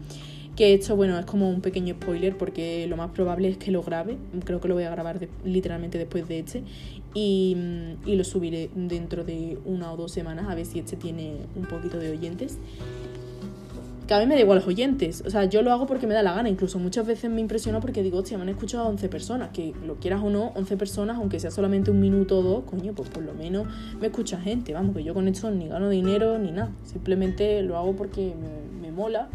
[0.57, 3.83] Que esto, bueno, es como un pequeño spoiler porque lo más probable es que lo
[3.83, 4.19] grabe.
[4.45, 6.63] Creo que lo voy a grabar literalmente después de este.
[7.15, 7.57] Y,
[8.05, 11.65] y, lo subiré dentro de una o dos semanas a ver si este tiene un
[11.65, 12.59] poquito de oyentes.
[14.13, 15.23] Que a mí me da igual los oyentes.
[15.27, 16.51] O sea, yo lo hago porque me da la gana.
[16.51, 19.49] Incluso muchas veces me impresiona porque digo, hostia, me han escuchado 11 personas.
[19.55, 22.93] Que lo quieras o no, 11 personas, aunque sea solamente un minuto o dos, coño,
[22.93, 23.67] pues por lo menos
[23.99, 24.75] me escucha gente.
[24.75, 26.73] Vamos, que yo con esto ni gano dinero ni nada.
[26.85, 28.35] Simplemente lo hago porque
[28.83, 29.31] me, mola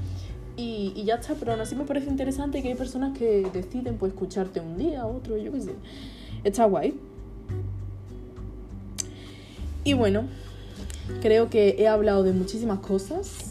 [0.56, 4.12] y, ya está, pero aún así me parece interesante que hay personas que deciden pues
[4.12, 5.74] escucharte un día, otro, yo qué sé.
[6.44, 6.94] Está guay.
[9.84, 10.26] Y bueno,
[11.24, 13.47] creo que he hablado de muchísimas cosas.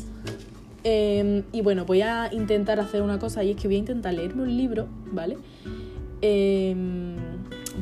[0.89, 4.15] Em, y bueno, voy a intentar hacer una cosa y es que voy a intentar
[4.15, 5.37] leerme un libro, ¿vale?
[6.21, 7.17] Em,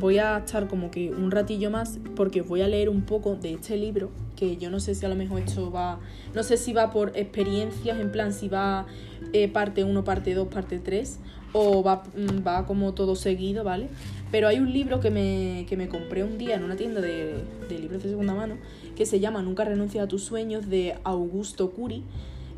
[0.00, 3.52] voy a estar como que un ratillo más porque voy a leer un poco de
[3.52, 6.00] este libro que yo no sé si a lo mejor esto va,
[6.34, 8.86] no sé si va por experiencias, en plan si va
[9.34, 11.18] eh, parte 1, parte 2, parte 3,
[11.52, 13.88] o va, mm, va como todo seguido, ¿vale?
[14.30, 17.34] Pero hay un libro que me, que me compré un día en una tienda de,
[17.68, 18.56] de libros de segunda mano
[18.96, 22.02] que se llama Nunca renuncia a tus sueños de Augusto Curi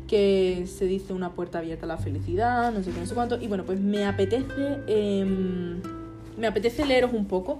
[0.07, 3.39] que se dice una puerta abierta a la felicidad, no sé qué, no sé cuánto.
[3.41, 5.25] Y bueno, pues me apetece eh,
[6.37, 7.59] me apetece leeros un poco.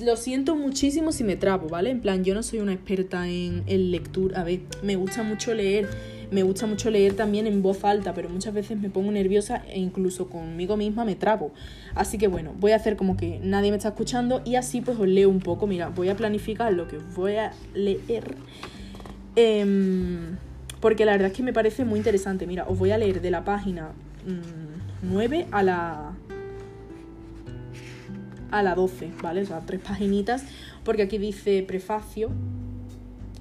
[0.00, 1.90] Lo siento muchísimo si me trapo, ¿vale?
[1.90, 4.40] En plan, yo no soy una experta en, lectura.
[4.40, 5.88] A ver, me gusta mucho leer.
[6.30, 9.78] Me gusta mucho leer también en voz alta, pero muchas veces me pongo nerviosa e
[9.78, 11.52] incluso conmigo misma me trapo.
[11.94, 14.98] Así que bueno, voy a hacer como que nadie me está escuchando y así pues
[14.98, 15.66] os leo un poco.
[15.66, 18.36] Mira, voy a planificar lo que voy a leer.
[19.36, 20.36] Em,
[20.80, 22.46] porque la verdad es que me parece muy interesante.
[22.46, 23.92] Mira, os voy a leer de la página
[25.02, 26.12] 9 mm, a la
[28.50, 29.42] a la 12, ¿vale?
[29.42, 30.44] O sea, tres paginitas,
[30.84, 32.30] porque aquí dice prefacio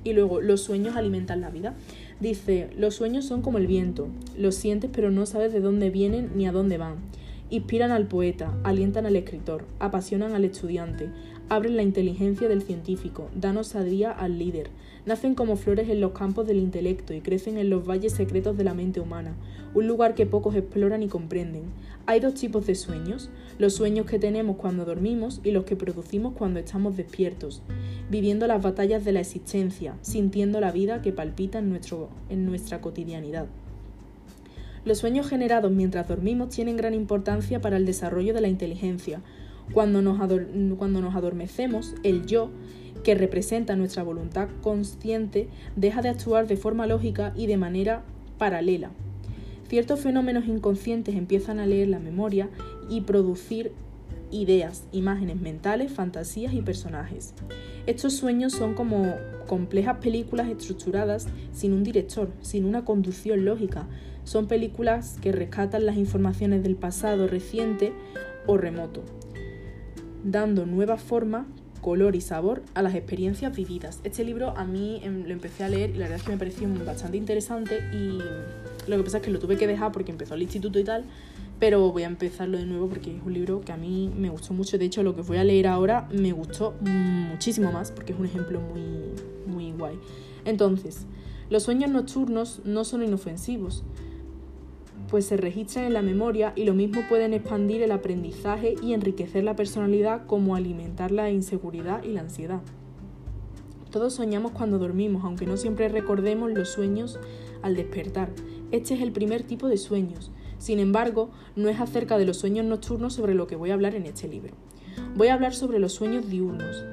[0.04, 1.76] y luego los sueños alimentan la vida.
[2.20, 6.32] Dice, los sueños son como el viento, los sientes pero no sabes de dónde vienen
[6.36, 6.96] ni a dónde van.
[7.50, 11.10] Inspiran al poeta, alientan al escritor, apasionan al estudiante,
[11.48, 14.70] abren la inteligencia del científico, dan osadía al líder,
[15.08, 18.66] nacen como flores en los campos del intelecto y crecen en los valles secretos de
[18.66, 19.36] la mente humana,
[19.74, 21.64] un lugar que pocos exploran y comprenden.
[22.06, 26.34] Hay dos tipos de sueños, los sueños que tenemos cuando dormimos y los que producimos
[26.34, 27.62] cuando estamos despiertos,
[28.12, 32.82] viviendo las batallas de la existencia, sintiendo la vida que palpita en, nuestro, en nuestra
[32.82, 33.48] cotidianidad.
[34.84, 39.22] Los sueños generados mientras dormimos tienen gran importancia para el desarrollo de la inteligencia.
[39.74, 40.18] Cuando nos,
[40.78, 42.52] cuando nos adormecemos, el yo,
[43.08, 48.04] que representa nuestra voluntad consciente, deja de actuar de forma lógica y de manera
[48.38, 48.92] paralela.
[49.70, 52.50] Ciertos fenómenos inconscientes empiezan a leer la memoria
[52.90, 53.72] y producir
[54.30, 57.34] ideas, imágenes mentales, fantasías y personajes.
[57.86, 59.16] Estos sueños son como
[59.48, 63.88] complejas películas estructuradas sin un director, sin una conducción lógica.
[64.26, 67.94] Son películas que rescatan las informaciones del pasado reciente
[68.48, 69.02] o remoto,
[70.26, 71.48] dando nueva forma,
[71.82, 74.00] color y sabor a las experiencias vividas.
[74.04, 76.38] Este libro a mí em, lo empecé a leer y la verdad es que me
[76.38, 78.20] pareció bastante interesante y
[78.90, 81.06] lo que pasa es que lo tuve que dejar porque empezó el instituto y tal,
[81.60, 84.54] pero voy a empezarlo de nuevo porque es un libro que a mí me gustó
[84.54, 84.78] mucho.
[84.78, 88.26] De hecho, lo que voy a leer ahora me gustó muchísimo más porque es un
[88.26, 88.84] ejemplo muy,
[89.46, 89.98] muy guay.
[90.46, 91.06] Entonces,
[91.50, 93.84] los sueños nocturnos no son inofensivos,
[95.10, 99.44] pues se registran en la memoria y lo mismo pueden expandir el aprendizaje y enriquecer
[99.44, 102.62] la personalidad como alimentar la inseguridad y la ansiedad.
[103.92, 107.20] Todos soñamos cuando dormimos, aunque no siempre recordemos los sueños
[107.62, 108.30] al despertar.
[108.72, 112.66] Este es el primer tipo de sueños, sin embargo, no es acerca de los sueños
[112.66, 114.54] nocturnos sobre lo que voy a hablar en este libro.
[115.16, 116.84] Voy a hablar sobre los sueños diurnos,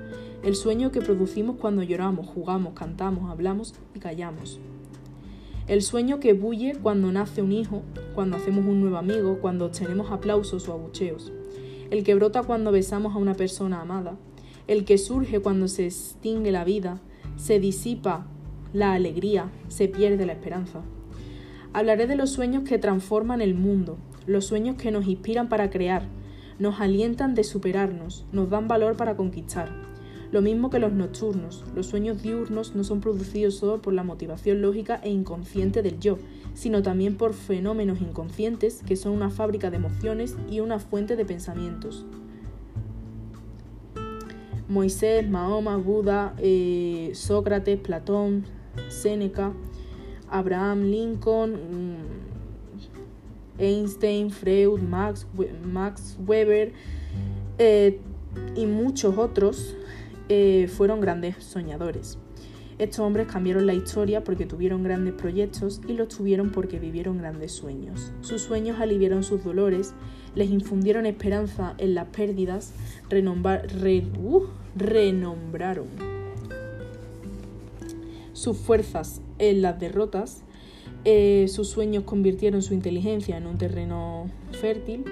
[0.42, 4.60] el sueño que producimos cuando lloramos, jugamos, cantamos, hablamos y callamos.
[5.66, 7.82] El sueño que bulle cuando nace un hijo,
[8.14, 11.32] cuando hacemos un nuevo amigo, cuando obtenemos aplausos o abucheos.
[11.90, 14.18] El que brota cuando besamos a una persona amada.
[14.66, 17.00] El que surge cuando se extingue la vida,
[17.36, 18.26] se disipa
[18.74, 20.82] la alegría, se pierde la esperanza.
[21.72, 23.96] Hablaré de los sueños que transforman el mundo,
[24.26, 26.06] los sueños que nos inspiran para crear,
[26.58, 29.93] nos alientan de superarnos, nos dan valor para conquistar.
[30.34, 34.62] Lo mismo que los nocturnos, los sueños diurnos no son producidos solo por la motivación
[34.62, 36.18] lógica e inconsciente del yo,
[36.54, 41.24] sino también por fenómenos inconscientes que son una fábrica de emociones y una fuente de
[41.24, 42.04] pensamientos.
[44.68, 48.44] Moisés, Mahoma, Buda, eh, Sócrates, Platón,
[48.88, 49.52] Séneca,
[50.28, 55.28] Abraham Lincoln, mm, Einstein, Freud, Max,
[55.64, 56.72] Max Weber
[57.58, 58.00] eh,
[58.56, 59.76] y muchos otros
[60.28, 62.18] eh, fueron grandes soñadores.
[62.78, 67.52] Estos hombres cambiaron la historia porque tuvieron grandes proyectos y los tuvieron porque vivieron grandes
[67.52, 68.12] sueños.
[68.20, 69.94] Sus sueños aliviaron sus dolores,
[70.34, 72.72] les infundieron esperanza en las pérdidas,
[73.12, 74.42] uh,
[74.76, 75.86] renombraron
[78.32, 80.42] sus fuerzas en las derrotas,
[81.04, 85.04] eh, sus sueños convirtieron su inteligencia en un terreno fértil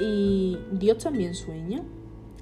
[0.00, 1.82] y Dios también sueña.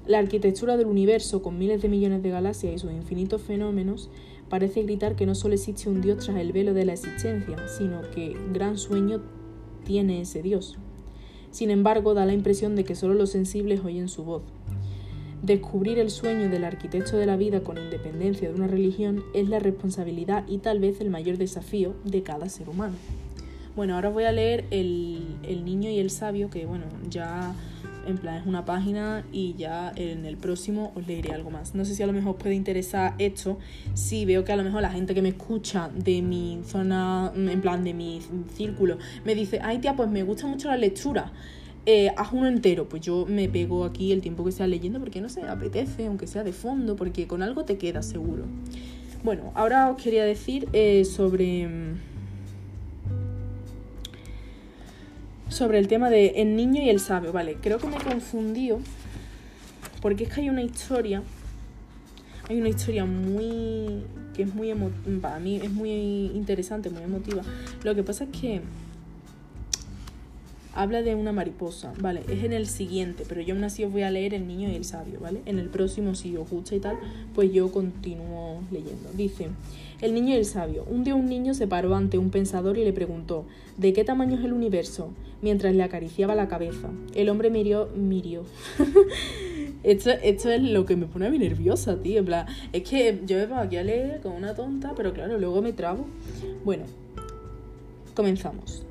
[0.07, 4.09] La arquitectura del universo con miles de millones de galaxias y sus infinitos fenómenos
[4.49, 8.01] parece gritar que no solo existe un Dios tras el velo de la existencia, sino
[8.11, 9.23] que gran sueño
[9.83, 10.77] tiene ese Dios.
[11.49, 14.43] Sin embargo, da la impresión de que solo los sensibles oyen su voz.
[15.41, 19.59] Descubrir el sueño del arquitecto de la vida con independencia de una religión es la
[19.59, 22.95] responsabilidad y tal vez el mayor desafío de cada ser humano.
[23.75, 27.53] Bueno, ahora voy a leer el, niño y el sabio, que bueno, ya
[28.05, 31.75] en plan es una página y ya en el próximo os leeré algo más.
[31.75, 33.57] No sé si a lo mejor os puede interesar esto,
[33.93, 37.61] si veo que a lo mejor la gente que me escucha de mi zona, en
[37.61, 38.21] plan de mi
[38.53, 41.31] círculo, me dice, ay tía, pues me gusta mucho la lectura
[41.87, 45.21] eh, haz uno entero, pues yo me pego aquí el tiempo que sea leyendo porque
[45.21, 48.45] no sé, apetece, aunque sea de fondo, porque con algo te queda seguro.
[49.23, 51.67] Bueno, ahora os quería decir eh, sobre.
[55.55, 58.81] Sobre el tema de el niño y el sabio, vale, creo que me he confundido
[60.01, 61.23] porque es que hay una historia,
[62.49, 64.73] hay una historia muy, que es muy,
[65.21, 65.91] para mí es muy
[66.35, 67.41] interesante, muy emotiva.
[67.85, 68.63] Lo que pasa es que
[70.73, 72.23] habla de una mariposa, ¿vale?
[72.27, 74.75] Es en el siguiente, pero yo aún así os voy a leer El niño y
[74.75, 75.41] el sabio, ¿vale?
[75.45, 76.97] En el próximo, si os gusta y tal,
[77.33, 79.09] pues yo continúo leyendo.
[79.13, 79.47] Dice,
[80.01, 80.85] El niño y el sabio.
[80.89, 83.45] Un día un niño se paró ante un pensador y le preguntó,
[83.77, 85.09] ¿de qué tamaño es el universo?
[85.41, 86.89] Mientras le acariciaba la cabeza.
[87.13, 88.43] El hombre miró, miró.
[89.83, 92.17] Esto, esto, es lo que me pone a mí nerviosa, tío.
[92.17, 95.37] En plan, es que yo me pongo aquí a leer como una tonta, pero claro,
[95.37, 96.07] luego me trabo.
[96.63, 96.85] Bueno,
[98.15, 98.83] comenzamos.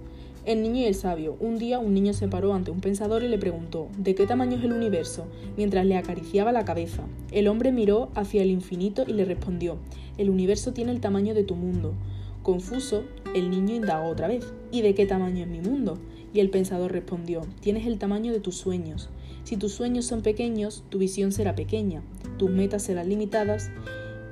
[0.47, 1.39] El niño y el sabio.
[1.41, 4.59] Un día un niño se paró ante un pensador y le preguntó ¿De qué tamaño
[4.59, 5.25] es el universo?
[5.57, 7.03] mientras le acariciaba la cabeza.
[7.33, 9.79] El hombre miró hacia el infinito y le respondió
[10.19, 11.95] El universo tiene el tamaño de tu mundo.
[12.43, 13.05] Confuso,
[13.35, 15.97] el niño indagó otra vez ¿Y de qué tamaño es mi mundo?
[16.35, 19.09] Y el pensador respondió Tienes el tamaño de tus sueños.
[19.45, 22.03] Si tus sueños son pequeños, tu visión será pequeña,
[22.37, 23.71] tus metas serán limitadas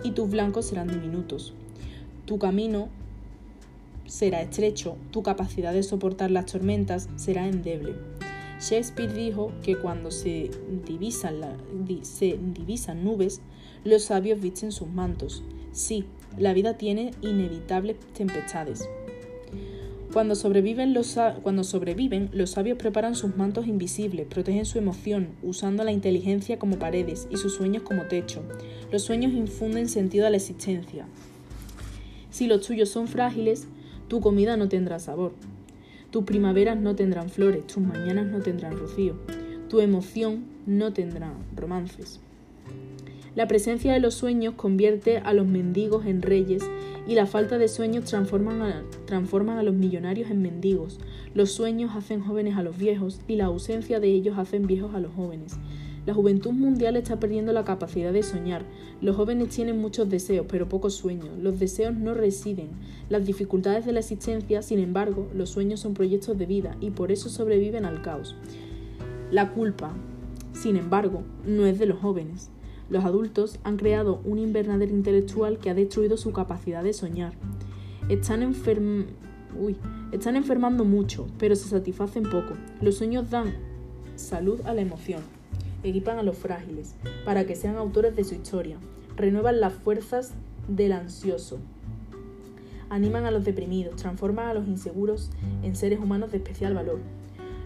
[0.04, 1.54] y tus blancos serán diminutos.
[2.26, 2.90] Tu camino
[4.12, 7.94] será estrecho, tu capacidad de soportar las tormentas será endeble.
[8.60, 10.50] Shakespeare dijo que cuando se
[10.86, 11.36] divisan,
[12.02, 13.40] se divisan nubes,
[13.84, 15.42] los sabios visten sus mantos.
[15.72, 16.04] Sí,
[16.36, 18.86] la vida tiene inevitables tempestades.
[20.12, 25.84] Cuando sobreviven, los, cuando sobreviven, los sabios preparan sus mantos invisibles, protegen su emoción, usando
[25.84, 28.42] la inteligencia como paredes y sus sueños como techo.
[28.90, 31.06] Los sueños infunden sentido a la existencia.
[32.28, 33.68] Si los tuyos son frágiles,
[34.12, 35.32] tu comida no tendrá sabor.
[36.10, 39.14] Tus primaveras no tendrán flores, tus mañanas no tendrán rocío.
[39.70, 42.20] Tu emoción no tendrá romances.
[43.34, 46.62] La presencia de los sueños convierte a los mendigos en reyes
[47.08, 51.00] y la falta de sueños transforman a, transforman a los millonarios en mendigos.
[51.32, 55.00] Los sueños hacen jóvenes a los viejos y la ausencia de ellos hacen viejos a
[55.00, 55.56] los jóvenes.
[56.04, 58.64] La juventud mundial está perdiendo la capacidad de soñar.
[59.00, 61.38] Los jóvenes tienen muchos deseos, pero pocos sueños.
[61.40, 62.70] Los deseos no residen.
[63.08, 67.12] Las dificultades de la existencia, sin embargo, los sueños son proyectos de vida y por
[67.12, 68.34] eso sobreviven al caos.
[69.30, 69.92] La culpa,
[70.52, 72.50] sin embargo, no es de los jóvenes.
[72.90, 77.34] Los adultos han creado un invernadero intelectual que ha destruido su capacidad de soñar.
[78.08, 78.42] Están,
[80.10, 82.54] están enfermando mucho, pero se satisfacen poco.
[82.80, 83.54] Los sueños dan
[84.16, 85.22] salud a la emoción
[85.82, 88.78] equipan a los frágiles, para que sean autores de su historia,
[89.16, 90.32] renuevan las fuerzas
[90.68, 91.58] del ansioso,
[92.90, 95.30] animan a los deprimidos, transforman a los inseguros
[95.62, 97.00] en seres humanos de especial valor.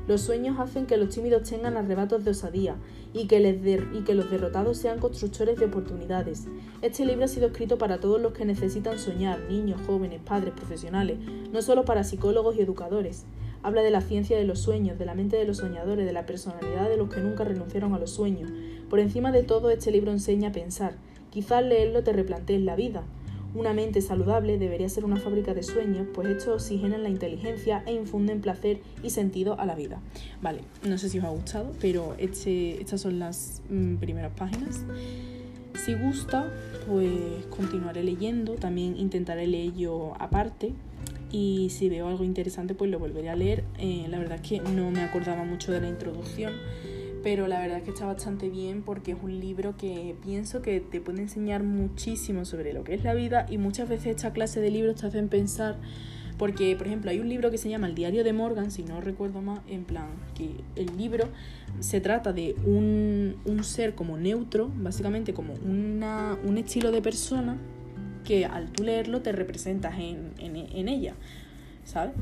[0.07, 2.77] Los sueños hacen que los tímidos tengan arrebatos de osadía
[3.13, 3.39] y que,
[3.93, 6.47] y que los derrotados sean constructores de oportunidades.
[6.81, 11.19] Este libro ha sido escrito para todos los que necesitan soñar, niños, jóvenes, padres, profesionales,
[11.53, 13.25] no solo para psicólogos y educadores.
[13.67, 16.25] Habla de la ciencia de los sueños, de la mente de los soñadores, de la
[16.25, 18.49] personalidad de los que nunca renunciaron a los sueños.
[18.89, 20.95] Por encima de todo, este libro enseña a pensar.
[21.31, 23.03] Quizás leerlo te replantees la vida.
[23.57, 27.93] Una mente saludable debería ser una fábrica de sueños, pues estos oxigenan la inteligencia e
[27.93, 29.99] infunden placer y sentido a la vida.
[30.41, 34.85] Vale, no sé si os ha gustado, pero este, estas son las mm, primeras páginas.
[35.85, 36.53] Si gusta,
[36.87, 37.11] pues
[37.51, 40.73] continuaré leyendo, también intentaré leer yo aparte
[41.37, 43.65] y si veo algo interesante pues lo volveré a leer.
[43.79, 46.55] Eh, la verdad es que no me acordaba mucho de la introducción
[47.23, 50.79] pero la verdad es que está bastante bien porque es un libro que pienso que
[50.81, 54.61] te puede enseñar muchísimo sobre lo que es la vida y muchas veces esta clase
[54.61, 55.77] de libros te hacen pensar
[56.39, 59.01] porque por ejemplo hay un libro que se llama El diario de Morgan, si no
[59.01, 60.07] recuerdo más, en plan
[60.37, 61.29] que el libro
[61.81, 63.35] se trata de un,
[63.65, 67.59] ser como neutro, básicamente como una, un estilo de persona
[68.27, 71.15] que al tú leerlo te representas en, en ella.
[71.87, 72.13] ¿sabes?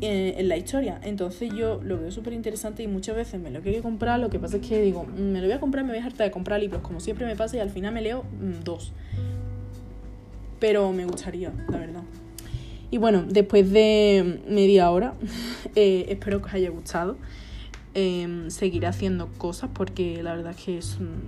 [0.00, 1.00] En, la historia.
[1.02, 4.20] Entonces yo lo veo súper interesante y muchas veces me lo quiero comprar.
[4.20, 6.04] Lo que pasa es que digo, mm, me lo voy a comprar, me voy a
[6.04, 8.92] hartar de comprar libros, como siempre me pasa, y al final me leo mm, dos.
[10.58, 12.02] Pero me gustaría, la verdad.
[12.90, 15.14] Y bueno, después de media hora,
[15.74, 17.16] eh, espero que os haya gustado.
[17.94, 20.80] Eh, seguiré haciendo cosas porque la verdad es que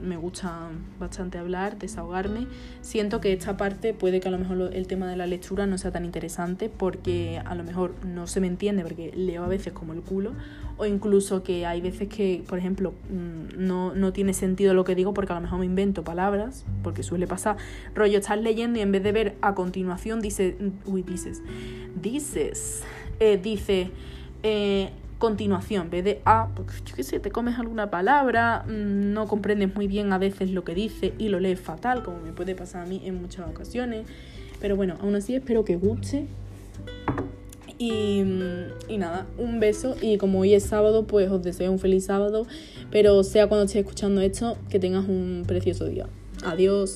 [0.03, 2.47] me gusta bastante hablar, desahogarme.
[2.81, 5.77] Siento que esta parte puede que a lo mejor el tema de la lectura no
[5.77, 9.75] sea tan interesante porque a lo mejor no se me entiende porque leo a veces
[9.75, 10.33] como el culo
[10.79, 14.95] o incluso que hay veces que, por ejemplo, mm, no, no tiene sentido lo que
[14.95, 17.59] digo porque a lo mejor me invento palabras, porque suele pasar.
[17.95, 20.57] Rollo, estás leyendo y en vez de ver a continuación dice,
[20.87, 21.43] uy, dices,
[22.01, 22.85] dices,
[23.21, 23.91] eh, dice...
[24.43, 29.27] Eh, continuación, en de A, porque yo qué sé, te comes alguna palabra, mm, no
[29.27, 32.55] comprendes muy bien a veces lo que dice y lo lees fatal, como me puede
[32.55, 34.07] pasar a mí en muchas ocasiones.
[34.61, 36.27] Pero bueno, aún así espero que guste.
[37.79, 41.79] Y, mm, y, nada, un beso y como hoy es sábado, pues os deseo un
[41.79, 42.47] feliz sábado,
[42.91, 46.07] pero sea cuando estés escuchando esto, que tengas un precioso día.
[46.45, 46.95] Adiós.